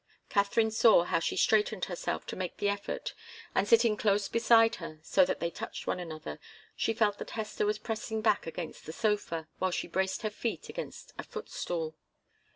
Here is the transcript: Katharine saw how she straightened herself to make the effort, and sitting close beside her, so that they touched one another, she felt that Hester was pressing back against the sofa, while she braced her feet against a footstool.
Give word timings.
Katharine 0.29 0.71
saw 0.71 1.03
how 1.03 1.19
she 1.19 1.37
straightened 1.37 1.85
herself 1.85 2.25
to 2.25 2.35
make 2.35 2.57
the 2.57 2.67
effort, 2.69 3.13
and 3.53 3.67
sitting 3.67 3.95
close 3.95 4.27
beside 4.27 4.77
her, 4.77 4.97
so 5.03 5.23
that 5.25 5.39
they 5.39 5.51
touched 5.51 5.85
one 5.85 5.99
another, 5.99 6.39
she 6.75 6.91
felt 6.95 7.19
that 7.19 7.29
Hester 7.37 7.67
was 7.67 7.77
pressing 7.77 8.19
back 8.19 8.47
against 8.47 8.87
the 8.87 8.93
sofa, 8.93 9.47
while 9.59 9.69
she 9.69 9.87
braced 9.87 10.23
her 10.23 10.31
feet 10.31 10.69
against 10.69 11.13
a 11.19 11.23
footstool. 11.23 11.95